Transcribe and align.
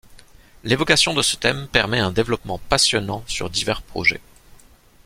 L’évocation 0.63 1.13
de 1.13 1.21
ce 1.21 1.35
thème 1.35 1.67
permet 1.67 1.99
un 1.99 2.11
développement 2.11 2.57
passionnant 2.57 3.23
sur 3.27 3.51
divers 3.51 3.83
projets. 3.83 4.19